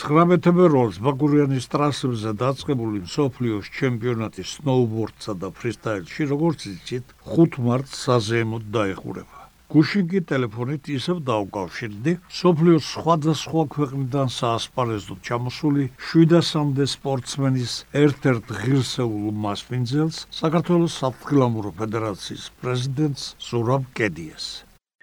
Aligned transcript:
19 0.00 0.52
ბეროლს 0.56 0.96
ბაგურიანის 1.04 1.66
ტრასებზე 1.72 2.30
დაწყებული 2.40 3.02
მსოფლიოს 3.04 3.66
ჩემპიონატის 3.78 4.52
სნოუბორდსა 4.60 5.34
და 5.42 5.48
ფრისტაილში, 5.58 6.28
როგორც 6.30 6.64
იცით, 6.70 7.12
5 7.34 7.58
მარტს 7.66 8.00
საზეიმოდ 8.06 8.64
დაეხურება. 8.76 9.40
გუშინგი 9.70 10.20
ტელეფონით 10.30 10.88
ისევ 10.94 11.20
დაუკავშირდი 11.30 12.12
სოფლიოს 12.38 12.88
სხვადასხვა 12.94 13.62
ქვეყნიდან 13.74 14.32
საასპარეზოდ 14.36 15.20
ჩამოსული 15.28 15.84
700-მდე 16.08 16.84
სპორტსმენის 16.94 17.74
ერთ-ერთ 18.04 18.46
ღირსეულ 18.62 19.30
მასპინძელს, 19.44 20.24
საქართველოს 20.40 20.96
საფეხბურთო 21.04 21.72
ფედერაციის 21.82 22.44
პრეზიდენტს 22.64 23.28
ზურაბ 23.50 23.86
კედიას. 24.00 24.48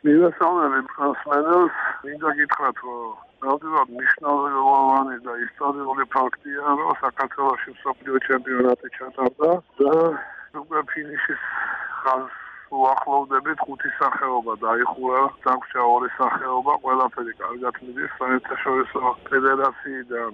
მივესალმები 0.04 0.80
სპორტსმენებს, 0.92 1.80
მინდა 2.04 2.30
გითხრათ, 2.42 2.78
რომ 2.84 3.27
ნამდვილად 3.44 3.90
მნიშვნელოვანი 3.94 5.18
და 5.26 5.34
ისტორიული 5.46 6.06
ფაქტია, 6.16 6.64
რომ 6.82 6.92
საქართველოს 7.04 7.64
სოფლიო 7.84 8.22
ჩემპიონატი 8.28 8.88
ჩატარდა 8.98 9.52
და 9.82 9.94
უკვე 10.62 10.82
ფინიშის 10.92 11.44
ხაზს 12.02 12.38
უახლოვდებით 12.78 13.60
ხუთი 13.64 13.90
სახეობა 13.98 14.54
დაიხურა, 14.64 15.22
დაგვრჩა 15.46 15.82
ორი 15.96 16.10
სახეობა, 16.18 16.74
ყველაფერი 16.84 17.34
კარგად 17.42 17.76
მიდის 17.84 18.16
საერთაშორისო 18.20 19.14
ფედერაციიდან. 19.30 20.34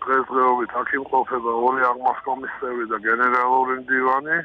დღესდღეობით 0.00 0.70
აქ 0.80 0.88
იმყოფება 0.96 1.52
ორი 1.68 1.82
აღმასკომისები 1.90 2.84
და 2.92 2.96
გენერალური 3.08 3.74
მდივანი. 3.82 4.38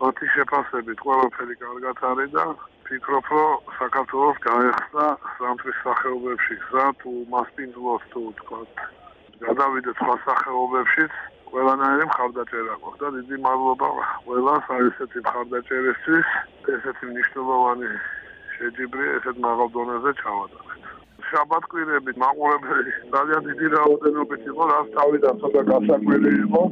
მათი 0.00 0.26
შეფასებით 0.34 0.98
ყველაფერი 1.06 1.54
კარგად 1.62 1.96
არის 2.10 2.30
და 2.34 2.44
ფიქრობ, 2.86 3.26
რომ 3.34 3.70
საქართველოს 3.78 4.38
გაეხსნა 4.46 5.06
სამთრის 5.36 5.78
სახეობებში 5.84 6.54
გზა 6.64 6.84
თუ 7.02 7.12
მასპინძლოს 7.32 8.04
თუ 8.12 8.22
თქვა. 8.40 8.60
გადავიდეთ 9.46 9.96
სხვა 10.02 10.14
სახეობებშიც, 10.26 11.12
ყველანაირი 11.50 12.04
მხარდაჭერა 12.10 12.74
გვაქვს 12.82 13.00
და 13.02 13.08
დიდი 13.16 13.36
მადლობა 13.46 13.88
ყველას 14.26 14.64
აი 14.76 14.86
ესეთი 14.90 15.18
მხარდაჭერისთვის, 15.26 16.28
ესეთი 16.74 17.04
მნიშვნელოვანი 17.10 17.90
შეჯიბრი 18.56 19.04
ესეთ 19.16 19.36
მაღალ 19.46 19.68
დონეზე 19.76 20.10
ჩავატარეთ. 20.22 20.82
შაბათკვირები 21.26 22.12
მაყურებელი 22.22 22.92
ძალიან 23.14 23.42
დიდი 23.50 23.66
რაოდენობით 23.76 24.42
იყო, 24.50 24.62
რაც 24.72 24.86
თავიდან 24.96 25.34
ცოტა 25.42 25.62
გასაკვირი 25.70 26.32
იყო. 26.46 26.62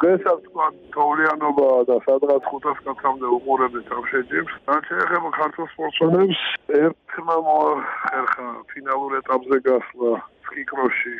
დღესაც 0.00 0.38
თქვა 0.48 0.66
თოვლიანობა 0.96 1.68
და 1.88 1.96
სადღაც 2.06 2.42
500 2.50 2.78
კაცამდე 2.86 3.26
უყურებთ 3.36 3.90
ამ 3.96 4.04
შეჯიბს. 4.10 4.54
რაც 4.70 4.84
შეეხება 4.90 5.30
ქართულ 5.36 5.66
სპორტსმენებს, 5.72 6.40
ერთმა 6.80 7.36
მოახერხა 7.48 8.46
ფინალურ 8.72 9.12
ეტაპზე 9.20 9.58
გასვლა 9.68 10.12
სკიკროში 10.46 11.16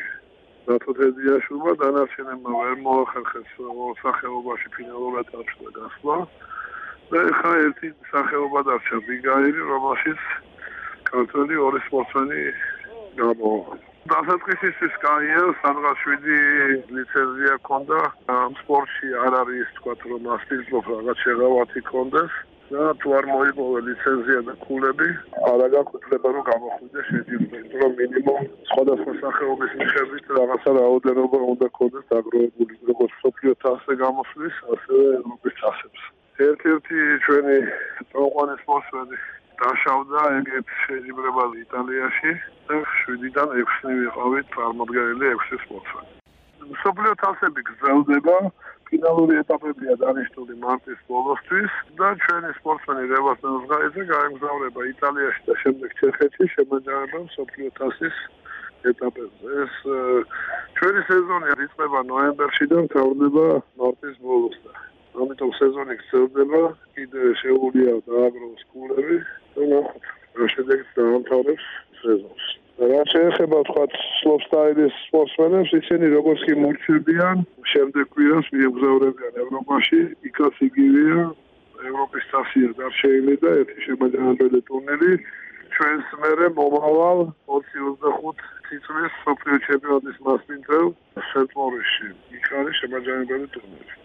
დათოდედიაშვილმა 0.70 1.72
დანარჩენებმა 1.82 2.50
ვერ 2.60 2.76
მოახერხეს 2.86 3.50
სახეობაში 4.00 4.68
ფინალურ 4.76 5.20
ეტაპზე 5.24 5.68
გასვლა. 5.76 6.16
და 7.10 7.20
ხა 7.36 7.52
ერთი 7.66 7.88
სახეობა 8.06 8.60
დარჩა 8.70 8.98
ბიგაირი, 9.06 9.62
რომელშიც 9.70 10.20
ქართული 11.10 11.54
ორი 11.58 11.80
სპორტსმენი 11.86 12.42
გამოვა. 13.18 13.89
დასაწყისისთვის 14.08 14.94
კაია 15.02 15.40
სადღაც 15.60 15.98
7 16.02 16.36
ლიცენზია 16.96 17.56
ქონდა 17.68 17.98
ამ 18.32 18.54
სპორტში 18.60 19.08
არ 19.24 19.34
არის 19.40 19.74
თქვა 19.76 19.94
რომ 20.12 20.28
ასპირტო 20.36 20.80
რაღაც 20.88 21.24
შეღავათი 21.24 21.82
ქონდეს 21.90 22.38
და 22.70 22.86
თუ 23.02 23.12
არ 23.18 23.26
მოიპოვა 23.32 23.82
ლიცენზია 23.88 24.40
და 24.48 24.54
ქულები 24.64 25.08
არა 25.50 25.66
გაკეთება 25.74 26.32
რომ 26.36 26.44
გამოხვიდე 26.48 27.04
შეჯიბრი 27.10 27.60
რომ 27.82 27.92
მინიმუმ 28.00 28.40
სხვადასხვა 28.70 29.12
სახეობის 29.20 29.72
მიხედვით 29.82 30.32
რაღაცა 30.38 30.70
რაოდენობა 30.80 31.40
უნდა 31.52 31.68
ქონდეს 31.80 32.06
დაგროვებული 32.14 32.80
როგორც 32.92 33.12
სოფლიო 33.26 33.54
თასზე 33.66 33.98
გამოსვლის 34.04 34.56
ასევე 34.76 35.04
ევროპის 35.20 35.60
თასებს 35.60 36.08
ერთ-ერთი 36.48 36.98
ჩვენი 37.26 37.56
წოყვანი 38.14 38.54
სპორტსმენი 38.64 39.16
დაშავდა 39.60 40.22
ეგეთ 40.38 40.72
შეჯიბრებად 40.84 41.52
იტალიაში 41.64 42.32
და 42.70 42.80
7-დან 43.04 43.54
6-ნი 43.60 43.94
ვიყავით 44.00 44.46
წარმოდგენილი 44.56 45.32
6 45.50 45.62
სპორტსმენი. 45.64 46.10
სოფლიო 46.82 47.12
თასები 47.22 47.60
გრძელდება, 47.68 48.36
ფინალური 48.90 49.38
ეტაპებია 49.42 49.94
დანიშნული 50.02 50.54
მარტის 50.64 51.00
ბოლოსთვის 51.10 51.72
და 52.00 52.08
ჩვენი 52.24 52.50
სპორტსმენი 52.58 53.04
რევას 53.12 53.38
ნოზღაიძე 53.46 54.04
გაემგზავრება 54.10 54.80
იტალიაში 54.92 55.42
და 55.48 55.54
შემდეგ 55.62 55.90
ჩეხეთში 56.00 56.46
შემოჯარება 56.54 57.20
სოფლიო 57.36 57.70
თასის 57.78 58.16
ეტაპებზე. 58.90 59.46
ეს 59.62 59.74
ჩვენი 60.76 61.00
სეზონი 61.10 61.48
იწყება 61.66 62.00
ნოემბერში 62.12 62.66
და 62.72 62.78
მთავრდება 62.86 63.46
მარტის 63.80 64.16
ბოლოსთან. 64.24 64.74
ამიტომ 65.18 65.50
სეზონი 65.58 65.94
გრძელდება, 66.00 66.62
კიდე 66.94 67.22
შეუულია 67.42 67.94
დააგროვოს 68.06 68.62
კულები 68.70 69.18
და 69.56 70.46
შემდეგ 70.54 70.84
დაამთავრებს 70.96 71.66
სეზონს. 72.02 72.46
რა 72.80 73.00
შეეხება 73.12 73.58
თქვა 73.68 73.84
სლოპსტაილის 74.20 74.94
სპორტსმენებს, 75.08 75.70
ისინი 75.80 76.06
როგორც 76.16 76.40
კი 76.48 76.54
მურჩებიან, 76.62 77.44
შემდეგ 77.72 78.06
კვირას 78.14 78.46
მიემგზავრებიან 78.54 79.34
ევროპაში, 79.44 80.00
იქაც 80.30 80.54
იგივეა 80.68 81.24
ევროპის 81.90 82.24
თასია 82.32 82.70
დარჩენილი 82.78 83.34
და 83.44 83.50
ერთი 83.60 83.78
შემაჯამებელი 83.86 84.60
ტურნირი 84.70 85.12
ჩვენს 85.76 86.08
მერე 86.22 86.46
მომავალ 86.56 87.20
25 87.52 88.44
წლის 88.86 89.14
სოფლიო 89.24 89.58
ჩემპიონატის 89.66 90.18
მასპინძელ 90.26 90.86
სენტ-მორისში. 91.30 92.08
იქ 92.36 92.46
არის 92.60 92.80
შემაჯამებელი 92.84 93.46
ტურნირი. 93.56 93.99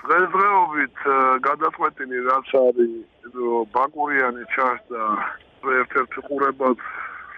დღესდღეობით 0.00 1.04
გადაწყვეტილი 1.46 2.18
რაც 2.28 2.50
არის 2.60 3.36
ბაკურიანი 3.76 4.44
ჩასდა 4.54 5.04
ერთ-ერთი 5.76 6.24
ყურებად 6.26 6.82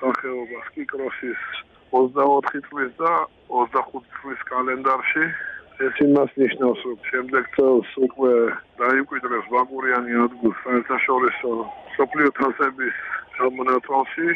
სახეობა 0.01 0.59
სკიკროსის 0.71 1.45
24 1.93 2.63
წლის 2.69 2.91
და 3.03 3.13
25 3.61 4.11
წლის 4.19 4.43
კალენდარში. 4.51 5.25
ეს 5.87 5.99
იმას 6.03 6.31
ნიშნავს 6.43 6.81
რომ 6.87 6.99
შემდეგ 7.09 7.45
წელს 7.55 7.91
უკვე 8.07 8.33
დაიმკვიდრებს 8.81 9.51
ბაკურიანი 9.55 10.17
ადგილს 10.25 10.59
საერთაშორისო 10.65 11.53
სოფლიო 11.99 12.31
თასების 12.39 12.99
შემონათვალში 13.39 14.29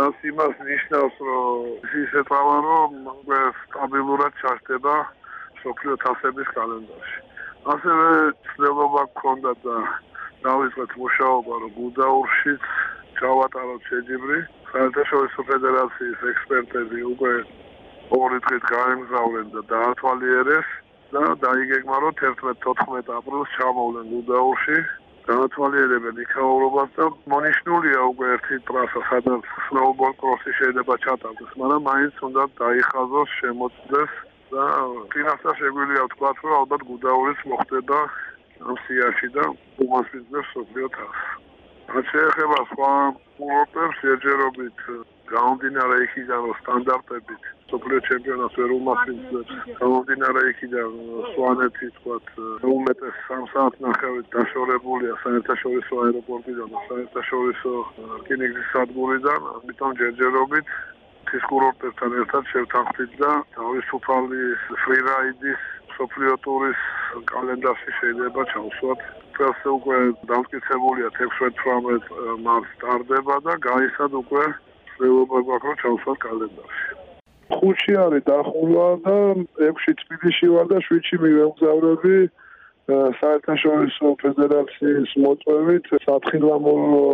das 0.00 0.24
იმას 0.32 0.56
ნიშნავს 0.70 1.20
რომ 1.28 1.92
ის 2.00 2.18
ეტავა 2.24 2.56
რომ 2.70 2.98
უკვე 3.12 3.42
სტაბილურად 3.60 4.40
ჩასდება 4.40 4.96
სოფლიო 5.62 6.00
თასების 6.06 6.48
კალენდარში 6.56 7.25
ასევე 7.74 8.10
ცდილობა 8.46 9.02
გქონდა 9.12 9.52
და 9.66 9.76
დავიწყეთ 10.46 10.92
მუშაობა 11.02 11.54
რომ 11.62 11.72
გუდაურშიც 11.78 12.66
ჩავატაროთ 13.20 13.88
შეჯიბრი 13.90 14.38
საერთაშორისო 14.72 15.46
ფედერაციის 15.50 16.20
ექსპერტები 16.32 17.00
უკვე 17.12 17.32
ორი 18.20 18.38
დღით 18.46 18.68
გაემგზავრნენ 18.74 19.48
და 19.56 19.62
დაათვალიერეს 19.72 20.68
და 21.16 21.24
დაიგეგმა 21.46 21.96
რომ 22.04 22.14
11-14 22.22 23.10
აპრილს 23.18 23.50
ჩამოვლენ 23.58 24.06
გუდაურში. 24.14 24.78
დაათვალიერებენ 25.26 26.18
იქაურობას 26.22 26.90
და 26.96 27.06
მონიშნულია 27.32 28.00
უკვე 28.10 28.26
ერთი 28.34 28.56
ტრასა 28.68 29.00
სადაც 29.10 29.48
სნოუბორდ 29.66 30.16
კროსი 30.22 30.52
შეიძლება 30.58 30.94
ჩატარდეს 31.06 31.56
მაგრამ 31.62 31.82
მაინც 31.90 32.20
უნდა 32.28 32.42
დაიხაზოს 32.60 33.30
შემოწდეს 33.40 34.12
და 34.52 34.64
ფინანსა 35.12 35.52
შეგვიძლია 35.60 36.02
ვთქვა, 36.06 36.30
რომ 36.42 36.54
ალბათ 36.60 36.82
გუდაურის 36.90 37.40
მოხდება 37.50 37.98
ამ 38.66 38.76
სიაში 38.86 39.28
და 39.36 39.44
უმასპინძლებს 39.84 40.52
სოფლიო 40.56 40.88
თავს. 40.96 41.20
რაც 41.94 42.06
შეეხება 42.12 42.58
სხვა 42.70 42.92
კურორტებს, 43.36 43.98
ეჯერობით 44.14 44.80
გამომდინარე 45.30 45.96
იქიდან 46.06 46.40
რომ 46.46 46.56
სტანდარტებით 46.62 47.42
სოფლიო 47.70 47.98
ჩემპიონატს 48.08 48.58
ვერ 48.60 48.72
უმასპინძლებს, 48.78 49.54
გამომდინარე 49.80 50.42
იქიდან 50.50 50.90
სვანეთი 51.34 51.86
თქვა 51.98 52.16
უმეტეს 52.74 53.16
სამ 53.28 53.44
საათს 53.52 53.82
ნახევარით 53.86 54.28
დაშორებულია 54.34 55.14
საერთაშორისო 55.22 56.02
აეროპორტიდან 56.06 56.68
და 56.74 56.84
საერთაშორისო 56.90 57.72
რკინიგზის 58.22 58.68
სადგურიდან, 58.74 59.40
ამიტომ 59.56 59.96
ჯერჯერობით 60.02 60.76
ის 61.34 61.44
კურორტებთან 61.50 62.12
ერთად 62.22 62.50
შევთანხმდით 62.52 63.12
და 63.22 63.30
თავისუფალი 63.56 64.42
ფრირაიდის 64.82 65.62
სოფლიო 65.96 66.34
ტურის 66.46 66.80
კალენდარში 67.32 67.90
შეიძლება 68.00 68.42
ჩავსვათ. 68.52 69.00
წელს 69.36 69.60
უკვე 69.68 69.96
დამტკიცებულია 70.30 71.08
16-18 71.18 72.38
მარტს 72.46 72.70
სტარდება 72.76 73.36
და 73.46 73.54
გაისად 73.68 74.12
უკვე 74.22 74.44
შეიძლება 74.92 75.36
გვაქვს 75.48 75.66
რომ 75.68 75.76
ჩავსვათ 75.82 76.18
კალენდარში. 76.26 76.86
ხუთი 77.56 77.92
არის 78.04 78.22
დახულა 78.30 78.86
და 79.06 79.16
6 79.86 80.00
თბილისში 80.02 80.48
ვარ 80.54 80.66
და 80.72 80.78
7-ში 80.88 81.16
მივემგზავრები 81.24 82.16
საერთაშორისო 83.20 84.14
ფედერაციის 84.22 85.10
მოწვევით 85.22 85.86
სათხილამურო 86.06 87.04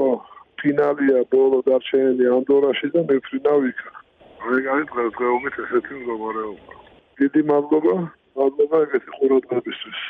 ფინალია 0.61 1.20
ბოლო 1.32 1.59
დარჩენილი 1.67 2.26
ანდორაში 2.38 2.88
და 2.94 3.00
მეფრინავ 3.09 3.69
იქა. 3.73 4.01
არის 4.42 4.86
დღესდღეობით 4.92 5.54
ესეთი 5.62 5.92
მდგომარეობა. 5.98 6.72
დიდი 7.20 7.40
მადლობა, 7.50 7.94
მადლობა 8.38 8.76
ეგეთი 8.86 9.10
ყურადღებისთვის. 9.18 10.00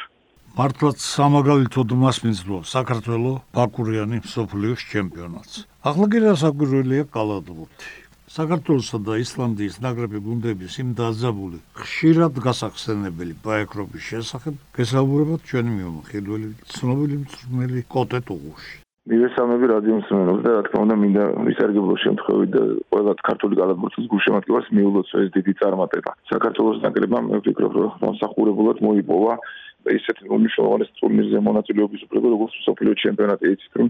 მართლაც 0.59 0.99
სამაგალითოდ 1.17 1.89
მასმინძლო 2.05 2.59
საქართველოს 2.75 3.43
ბაკურიანი 3.57 4.19
სოფლიოს 4.35 4.81
ჩემპიონატს. 4.93 5.55
ახლა 5.89 6.07
კი 6.13 6.19
რასაკვირველია 6.29 7.05
კალათბურთი. 7.17 7.89
საქართველოსა 8.33 8.99
და 9.07 9.15
ისლანდიის 9.21 9.77
ნაკრები 9.85 10.19
გუნდების 10.27 10.75
იმ 10.83 10.89
დაძაბული 10.97 11.59
ხშირად 11.81 12.35
გასახსენებელი 12.47 13.35
ბაეკრობის 13.45 14.03
შესახებ 14.13 14.55
გესაუბრებათ 14.77 15.41
ჩვენი 15.49 15.71
მიმოხილველი 15.81 16.49
ცნობილი 16.73 17.17
მწვრთნელი 17.25 17.81
კოტე 17.93 18.21
ტუღუში. 18.29 18.82
მივესალმები 19.11 19.67
რადიო 19.67 19.97
მსმენელს 19.99 20.43
და 20.47 20.51
რა 20.55 20.63
თქმა 20.67 20.81
უნდა 20.87 20.97
მინდა 21.03 21.25
ვისარგებლო 21.47 21.95
შემთხვევით 22.03 22.51
და 22.55 22.63
ყველა 22.95 23.13
ქართული 23.27 23.59
კალათბურთის 23.59 24.07
გულშემატკივარს 24.13 24.69
მიულოცო 24.79 25.17
ეს 25.23 25.31
დიდი 25.37 25.53
წარმატება. 25.59 26.11
საქართველოს 26.31 26.79
ნაკრებმა 26.87 27.19
მე 27.27 27.41
ვფიქრობ 27.43 27.73
რომ 27.83 27.97
მოსახურებულად 28.07 28.79
მოიპოვა 28.87 29.35
ისეთი 29.99 30.31
უმნიშვნელოვანეს 30.31 30.91
ტურნირზე 31.03 31.39
მონაწილეობის 31.49 32.05
უფლება 32.07 32.29
როგორც 32.35 32.53
სოფლიო 32.63 32.93
ჩემპიონატი 33.03 33.45
იცით 33.51 33.73
რომ 33.83 33.89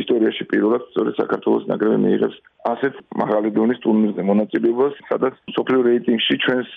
ისტორიაში 0.00 0.44
პირველად 0.48 0.82
სწორედ 0.88 1.14
საქართველოს 1.20 1.68
ნაკრები 1.68 1.98
მიიღებს 2.04 2.38
ასეთ 2.72 2.94
მაღალი 3.20 3.48
დონის 3.58 3.78
ტურნირზე 3.84 4.22
მონაწილეობას, 4.30 4.94
სადაც 5.12 5.34
სოფლიო 5.56 5.80
რეიტინგში 5.88 6.34
ჩვენს 6.44 6.70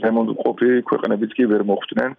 ზემოთ 0.00 0.28
ყოფილი 0.40 0.76
ქვეყნებიც 0.88 1.30
კი 1.36 1.44
ვერ 1.52 1.62
მოხვდნენ. 1.68 2.16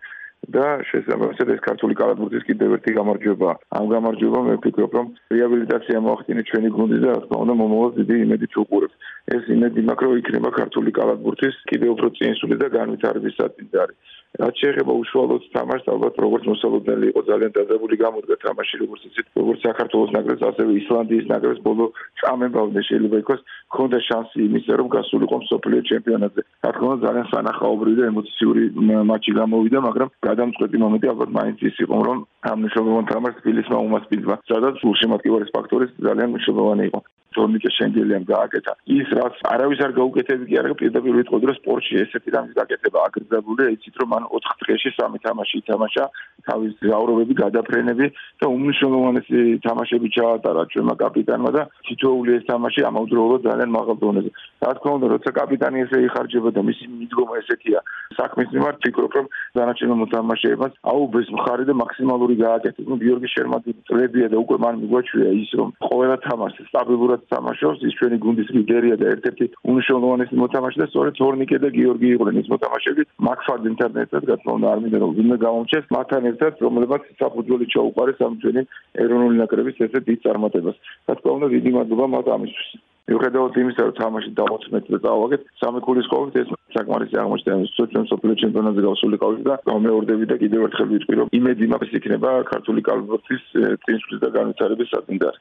და 0.48 0.66
შესაბამისად 0.89 1.50
ეს 1.56 1.62
ქართული 1.66 1.94
კალათბურთის 2.00 2.48
კიდევ 2.48 2.78
ერთი 2.78 2.92
გამარჯვება. 2.98 3.50
ამ 3.78 3.86
გამარჯვებამ 3.94 4.45
მე 4.48 4.56
ვფიქრობ, 4.57 4.92
რომ 4.98 5.07
რეაბილიტაცია 5.36 5.98
მოახდინე 6.07 6.42
ჩვენი 6.50 6.69
გუნდის 6.78 7.01
და 7.04 7.10
რა 7.12 7.19
თქმა 7.25 7.38
უნდა 7.44 7.54
მომავალ 7.62 7.92
დიდი 8.00 8.16
იმედით 8.25 8.54
უყურებს. 8.63 8.95
ეს 9.36 9.44
იმედი 9.56 9.81
მაკრო 9.89 10.12
იქნება 10.22 10.50
ქართული 10.60 10.89
კალათბურთის 10.98 11.56
კიდევ 11.69 11.89
უფრო 11.95 12.07
წინსული 12.18 12.56
და 12.62 12.68
განვითარების 12.78 13.38
საწინდარი. 13.39 13.94
რაც 14.38 14.56
შეეხება 14.62 14.94
უშუალოდ 15.01 15.44
თამაშს, 15.56 15.88
ალბათ 15.94 16.16
როგორც 16.22 16.44
მოსალოდნელი 16.51 17.06
იყო 17.12 17.22
ძალიან 17.30 17.51
დაძაბული 17.57 17.95
გამოდგა 18.04 18.36
თამაში, 18.44 18.75
როგორც 18.83 19.01
იცით, 19.07 19.28
როგორც 19.40 19.60
საქართველოს 19.68 20.12
ნაკრებს, 20.16 20.44
ასევე 20.51 20.72
ისლანდიის 20.81 21.30
ნაკრებს 21.31 21.62
ბოლო 21.68 21.86
წამებავდნენ 22.22 22.83
შეიძლება 22.90 23.18
იყოს, 23.24 23.42
ქონდა 23.75 24.00
შანსი 24.07 24.40
იმისა, 24.48 24.74
რომ 24.78 24.88
გასულიყო 24.95 25.36
მსოფლიო 25.42 25.81
ჩემპიონატზე. 25.90 26.42
რა 26.63 26.72
თქმა 26.75 26.88
უნდა 26.94 27.04
ძალიან 27.07 27.28
სანახაობრივი 27.33 27.95
და 27.98 28.04
ემოციური 28.12 28.63
მატჩი 29.10 29.31
გამოვიდა, 29.42 29.80
მაგრამ 29.88 30.10
გადამწყვეტი 30.27 30.77
მომენტი 30.83 31.07
ალბათ 31.13 31.29
მაინც 31.39 31.59
ის 31.69 31.75
იყო, 31.85 31.97
რომ 32.07 32.18
ამ 32.51 32.57
მნიშვნელოვან 32.62 33.06
თამაშს 33.12 33.44
ფილისმა 33.45 33.77
უმასპინძლა, 33.88 34.35
სადაც 34.51 34.74
სულშემატკივარის 34.83 35.53
ფაქტორის 35.57 35.95
ძალიან 36.07 36.29
მნიშვნელოვანი 36.33 36.83
იყო. 36.91 37.01
თორნიკე 37.38 37.69
შენგელიამ 37.77 38.25
გააკეთა. 38.33 38.74
ის 38.97 39.07
რაც 39.19 39.35
არავის 39.53 39.79
არ 39.85 39.91
გაუკეთებია 40.00 40.47
კი 40.47 40.59
არა, 40.62 40.75
პირდაპირ 40.81 41.13
ვიტყოდი, 41.18 41.45
რომ 41.50 41.57
სპორტში 41.59 41.94
ესეთი 42.03 42.29
რამის 42.35 42.53
გაკეთება 42.59 43.00
აგრძელებული, 43.07 43.63
იცით 43.75 43.95
რომ 44.01 44.09
მან 44.13 44.24
4 44.33 44.57
დღეში 44.63 44.89
სამი 44.97 45.18
თამაში 45.27 45.56
ითამაშა, 45.62 46.06
თავის 46.47 46.73
გაურობები 46.83 47.33
გადაფრენები 47.44 48.05
და 48.41 48.45
უმნიშვნელოვანესი 48.55 49.39
თამაშები 49.65 50.07
ჩაატარა 50.17 50.63
ჩვენმა 50.73 50.95
კაპიტანმა 51.01 51.49
და 51.57 51.61
თითოეული 51.88 52.29
ეს 52.38 52.44
თამაში 52.51 52.81
ამავდროულად 52.89 53.41
ძალიან 53.47 53.69
მაღალ 53.77 53.97
დონეზე. 54.03 54.31
რა 54.63 54.71
თქმა 54.77 54.91
უნდა, 54.97 55.07
როცა 55.13 55.29
კაპიტანი 55.39 55.77
ესე 55.85 55.97
იხარჯება 56.07 56.49
და 56.57 56.61
მისი 56.69 56.85
მიდგომა 56.99 57.33
ესეთია, 57.41 57.79
საქმის 58.19 58.49
მიმართ 58.55 58.77
ფიქრობ, 58.83 59.11
რომ 59.17 59.25
დანარჩენ 59.57 59.91
მოთამაშეებს 60.01 60.77
აუბეს 60.94 61.27
მხარი 61.38 61.63
და 61.69 61.73
მაქსიმალური 61.81 62.35
გააკეთეს. 62.45 62.88
ნუ 62.88 62.95
გიორგი 63.03 63.27
შერმადი 63.33 63.69
წლებია 63.88 64.27
და 64.33 64.38
უკვე 64.44 64.57
მან 64.63 64.73
მიგვაჩვია 64.81 65.29
ის, 65.41 65.49
რომ 65.59 65.69
ყველა 65.89 66.17
თამაში 66.27 66.61
სტაბილურად 66.69 67.21
თამაშობს, 67.33 67.79
ის 67.88 67.94
ჩვენი 67.97 68.17
გუნდის 68.25 68.49
ლიდერია 68.57 68.95
და 69.01 69.05
ერთ-ერთი 69.15 69.45
უნიშნულოვანესი 69.71 70.35
მოთამაშე 70.44 70.77
და 70.81 70.88
სწორედ 70.91 71.13
თორნიკე 71.21 71.57
და 71.63 71.69
გიორგი 71.77 72.07
იყვნენ 72.15 72.35
ის 72.41 72.47
მოთამაშეები. 72.53 73.03
მაკფარდენთან 73.27 73.91
ერთად 74.03 74.23
გათხოვნა 74.31 74.67
უნდა 74.67 74.73
არ 74.73 74.79
მინდა 74.83 74.97
რომ 75.01 75.11
ვინმე 75.17 75.38
გამომჩეს 75.45 75.85
მათთან 75.95 76.27
ერთად 76.38 76.62
რომელებაც 76.62 77.10
საფუძველი 77.18 77.66
ჩაუყარეს 77.74 78.22
ამ 78.22 78.34
ჩვენი 78.42 78.62
ეროვნული 79.04 79.42
ნაკრების 79.42 79.81
ესე 79.88 80.00
დიდ 80.06 80.19
წარმატებას. 80.25 80.78
რა 81.10 81.13
თქმა 81.18 81.31
უნდა 81.38 81.48
დიდი 81.56 81.69
მადლობა 81.78 82.06
მათ 82.13 82.28
ამისთვის. 82.38 82.69
მიუხედავად 83.07 83.57
იმისა, 83.63 83.81
რომ 83.88 83.95
თამაში 83.98 84.31
დაუწმეთ 84.36 84.86
და 84.92 84.98
დავაგეთ, 85.07 85.42
სამი 85.63 85.80
ქულის 85.86 86.07
ყოველთ 86.12 86.34
ეს 86.42 86.50
საკმარისი 86.75 87.16
აღმოჩნდა 87.24 87.54
სოციალურ 87.80 88.10
სოფლიო 88.12 88.36
ჩემპიონატზე 88.44 88.81
გავსულიყავით 88.88 89.42
და 89.48 89.56
გამეორდები 89.69 90.25
და 90.31 90.36
კიდევ 90.44 90.66
ერთხელ 90.68 90.89
ვიტყვი, 90.92 91.16
რომ 91.19 91.31
იმედი 91.39 91.69
მაქვს 91.72 91.95
იქნება 92.00 92.31
ქართული 92.51 92.81
კალბოთის 92.88 93.44
წინსვლის 93.88 94.19
და 94.24 94.30
განვითარების 94.36 94.92
საწინდარი. 94.92 95.40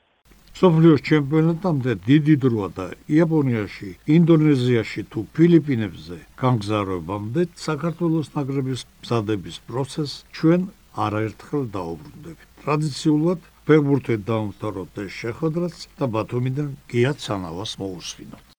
სოფლიოს 0.57 1.03
ჩემპიონატამდე 1.11 1.93
დიდი 2.07 2.35
დროა 2.47 2.69
და 2.79 2.87
იაპონიაში, 3.13 3.91
ინდონეზიაში 4.17 5.03
თუ 5.13 5.21
ფილიპინებზე 5.37 6.17
გამგზავრებამდე 6.43 7.43
საქართველოს 7.67 8.31
ნაკრების 8.37 8.81
მზადების 9.03 9.57
პროცესს 9.69 10.25
ჩვენ 10.39 10.61
არაერთხელ 10.97 11.65
დაუბრუნდებით. 11.77 12.49
ტრადიციულად 12.65 13.47
ფეხბურთი 13.69 14.17
დაუმთავროთ 14.31 15.01
ეს 15.05 15.13
შეხვედრაც 15.23 15.77
და 16.01 16.05
ბათუმიდან 16.17 16.69
გია 16.91 17.13
ცანავას 17.23 17.73
მოусვინოთ. 17.83 18.56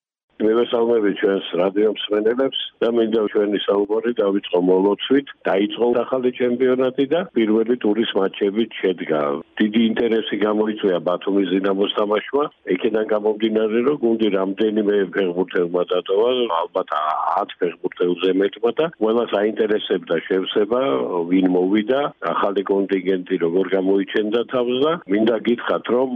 მევესალმები 0.47 1.11
ჩვენს 1.19 1.47
რადიო 1.61 1.89
მსმენელებს 1.97 2.59
და 2.81 2.89
მინდა 2.97 3.21
ჩვენი 3.33 3.59
საუბარი 3.67 4.11
დავიწყო 4.21 4.59
მოლოცვით. 4.69 5.27
დაიწყო 5.49 5.85
ახალი 6.03 6.29
ჩემპიონატი 6.39 7.05
და 7.13 7.19
პირველი 7.38 7.75
ტურის 7.83 8.11
მატჩები 8.17 8.63
შედგა. 8.79 9.21
დიდი 9.61 9.81
ინტერესი 9.89 10.35
გამოიწვია 10.47 10.97
ბათუმის 11.07 11.49
დინამოს 11.55 11.91
თამაშმა. 11.97 12.44
ეკიდან 12.73 13.05
გამომდინარე, 13.13 13.77
რომ 13.88 13.97
გუნდი 14.03 14.27
რამდენიმე 14.38 14.95
ფეხბურთელმა 15.15 15.81
დატოვა, 15.91 16.29
ალბათ 16.61 16.89
10 17.38 17.49
ფეხბურთელზე 17.59 18.29
მეტმა 18.41 18.71
და 18.79 18.85
ყველას 19.01 19.31
აინტერესებდა 19.41 20.15
შევსება, 20.27 20.81
ვინ 21.29 21.47
მოვიდა, 21.57 22.01
ახალი 22.33 22.61
კონტინგენტი 22.71 23.35
როგორ 23.45 23.65
გამოიჩენდა 23.77 24.41
თავს 24.53 24.77
და 24.85 24.91
მინდა 25.11 25.38
გითხრათ, 25.47 25.85
რომ 25.95 26.09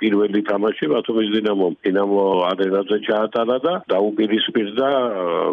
პირველი 0.00 0.40
თამაში 0.50 0.84
ბათუმის 0.94 1.28
დინამომ 1.36 1.72
დინამო 1.84 2.22
ადენაძე 2.50 2.98
ჩაატარა 3.08 3.43
ატარა 3.44 3.58
და 3.60 3.72
დაუპირისპირდა 3.92 4.88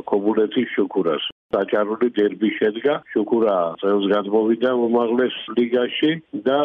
კომუნეთის 0.08 0.68
შუქურას. 0.76 1.24
დაჭარული 1.52 2.08
დერბი 2.16 2.50
შედგა, 2.58 2.94
შუქურა 3.12 3.56
წელს 3.84 4.06
გადმოვიდა 4.14 4.72
უმაღლეს 4.88 5.36
ლიგაში 5.58 6.12
და 6.48 6.60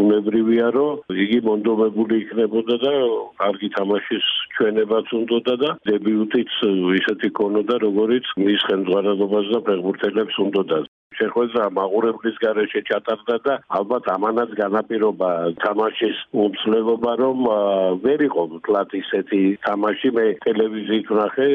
უნებრივია 0.00 0.68
რომ 0.76 1.16
იგი 1.24 1.38
მონდომებული 1.48 2.14
იქნებოდა 2.22 2.76
და 2.84 2.92
კარგი 3.42 3.68
თამაშის 3.76 4.26
ჩვენებაც 4.54 5.06
უნდოდა 5.18 5.54
და 5.62 5.70
დებიუტიც 5.90 6.50
ისეთი 7.00 7.28
ქონოდა 7.40 7.74
როგორიც 7.84 8.30
მის 8.40 8.64
ხელმძღვანელობას 8.70 9.46
და 9.54 9.60
ფეხბურთელებს 9.66 10.40
უნდოდა 10.46 10.78
შეხვედრა 11.20 11.64
მაღურებლის 11.76 12.36
გარეშე 12.44 12.80
ჩატარდა 12.90 13.36
და 13.46 13.54
ალბათ 13.78 14.04
ამანაც 14.14 14.50
განაპირობა 14.60 15.30
თამაშის 15.64 16.16
უმცლელობა 16.44 17.12
რომ 17.20 17.38
ვერ 18.04 18.20
იყო 18.28 18.42
კლათ 18.66 18.90
ისეთი 19.02 19.42
თამაში. 19.66 20.08
მე 20.16 20.24
ტელევიზიით 20.44 21.06
ვნახე 21.12 21.48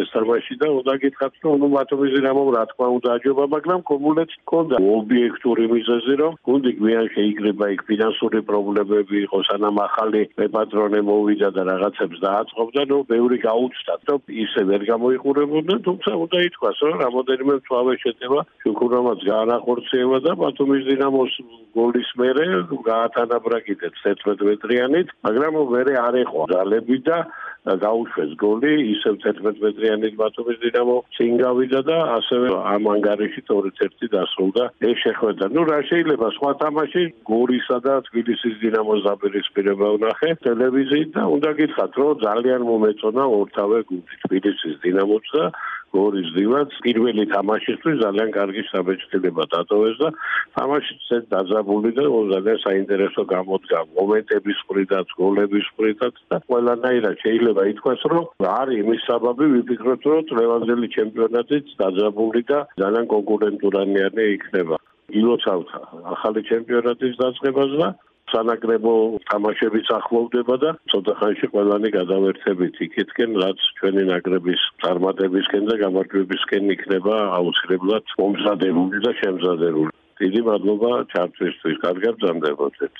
ეს 0.00 0.08
თამაში 0.14 0.54
და 0.62 0.68
უნდა 0.78 0.94
გითხრათ 1.02 1.34
რომ 1.44 1.56
ნუ 1.62 1.68
მათობის 1.76 2.14
დინამომ 2.16 2.48
რა 2.56 2.64
თქმა 2.70 2.86
უნდა 2.96 3.08
აჯობა 3.16 3.44
მაგრამ 3.56 3.80
კომუნეთს 3.90 4.34
ჰქონდა. 4.42 4.76
ობიექტური 4.96 5.64
მიზეზი 5.74 6.14
რომ 6.22 6.32
გუნდი 6.46 6.72
გვიან 6.80 7.06
შეიკრება 7.16 7.66
იქ 7.74 7.80
ფინანსური 7.90 8.40
პრობლემები 8.50 9.16
იყო 9.26 9.38
სანამ 9.50 9.76
ახალი 9.88 10.22
მეპატრონე 10.40 11.00
მოვიდა 11.10 11.48
და 11.56 11.62
რაღაცებს 11.72 12.18
დააწყობდა 12.26 12.82
ნუ 12.92 12.98
ბევრი 13.12 13.38
გაუჩნდა 13.48 13.94
რომ 14.08 14.20
ისე 14.44 14.60
ვერ 14.70 14.82
გამოიყურებოდა 14.92 15.74
თუმცა 15.86 16.12
უნდა 16.24 16.38
ითქვას 16.48 16.78
რომ 16.86 16.96
რამოდენიმე 17.04 17.54
თვავე 17.66 17.94
შედება 18.04 18.40
შუქურ 18.62 18.91
პროგრამაც 18.92 19.20
გაანახორციელა 19.24 20.18
და 20.20 20.32
ბათუმის 20.36 20.82
დინამოს 20.84 21.32
გოლის 21.72 22.08
მერე 22.20 22.44
გაათანაბრა 22.84 23.58
კიდე 23.64 23.88
11 24.04 24.44
მეტრიანით, 24.48 25.08
მაგრამ 25.24 25.56
მერე 25.72 25.94
არ 25.96 26.18
ეყო 26.20 26.44
ძალები 26.52 26.98
და 27.08 27.18
გაუშვეს 27.62 28.32
გოლი, 28.42 28.72
ისევ 28.98 29.18
11 29.22 29.60
მეტრიანით 29.62 30.14
ბათუმის 30.18 30.58
დინამო 30.62 30.96
წინ 31.14 31.36
გავიდა 31.38 31.80
და 31.86 31.98
ასევე 32.18 32.48
ამ 32.58 32.88
ანგარიში 32.94 33.42
2-1 33.46 34.10
დასრულდა. 34.14 34.64
ეს 34.82 34.96
შეხვედრა. 35.06 35.46
ნუ 35.54 35.62
რა 35.70 35.78
შეიძლება 35.90 36.26
სხვა 36.36 36.50
თამაში 36.62 37.02
გორისა 37.30 37.78
და 37.86 37.94
თბილისის 38.10 38.54
დინამოს 38.64 39.00
დაპირისპირება 39.06 39.86
ვნახე 39.94 40.30
ტელევიზიით 40.42 41.10
და 41.14 41.22
უნდა 41.36 41.50
გითხრათ 41.60 41.92
რომ 42.02 42.18
ძალიან 42.26 42.60
მომეწონა 42.66 43.24
ორთავე 43.38 43.78
გუნდი 43.88 44.14
თბილისის 44.26 44.74
დინამოც 44.82 45.26
და 45.36 45.44
გორის 45.92 46.28
დილაც 46.36 46.70
პირველი 46.84 47.24
თამაშისთვის 47.32 47.96
ძალიან 48.02 48.30
კარგი 48.36 48.62
საბეჭდილება 48.72 49.44
დატოვეს 49.54 49.96
და 50.02 50.08
თამაშიც 50.56 51.28
დაძაბული 51.32 51.90
და 51.98 52.04
ძალიან 52.08 52.58
საინტერესო 52.64 53.22
გამოდგა. 53.34 53.78
მომენტების 53.98 54.58
მხრიდან, 54.64 55.04
გოლების 55.20 55.66
მხრიდან 55.72 56.12
და 56.32 56.36
ყველანაირად 56.48 57.16
შეიძლება 57.24 57.51
ითქვას, 57.72 58.02
რომ 58.12 58.24
არის 58.58 58.80
იმის 58.82 59.02
საბაბი 59.08 59.46
ვიფიქროთ, 59.54 60.02
რომ 60.12 60.32
ლევანძელი 60.38 60.88
ჩემპიონატიც 60.96 61.66
დაძაბული 61.80 62.42
და 62.50 62.58
ძალიან 62.80 63.06
კონკურენტურანიანი 63.14 64.24
იქნება. 64.36 64.76
ილოცავთ 65.12 65.68
ახალი 66.14 66.40
ჩემპიონატის 66.50 67.14
დაწყებას 67.20 67.72
და 67.80 67.88
სანაკრებო 68.32 68.94
თამაშებიც 69.28 69.88
ახლოვდება 69.98 70.54
და 70.64 70.70
ცოტა 70.92 71.14
ხანში 71.20 71.46
ყველანი 71.52 71.88
გადავერთებით 71.98 72.74
იქითკენ, 72.86 73.30
რაც 73.44 73.58
ჩვენი 73.78 74.04
ნაკრების 74.12 74.60
წარმატებისკენ 74.84 75.64
და 75.70 75.74
გამარჯვებისკენ 75.84 76.72
იქნება 76.76 77.16
აუცილებლად 77.38 78.04
მომზადებული 78.22 78.98
და 79.06 79.12
შემზადებული. 79.20 79.92
დიდი 80.22 80.40
მადლობა 80.48 80.90
ჩართვისთვის. 81.12 81.76
კარგად 81.84 82.14
ბრძანდებოდეთ. 82.22 82.94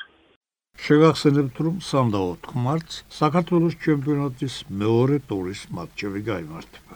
შეგახსენებთ, 0.83 1.59
რომ 1.67 1.76
3 1.88 2.11
და 2.14 2.23
4 2.23 2.62
მარტს 2.64 2.97
საქართველოს 3.19 3.79
ჩემპიონატის 3.87 4.57
მეორე 4.83 5.21
ტურის 5.31 5.62
მატჩები 5.79 6.26
გამართება. 6.33 6.92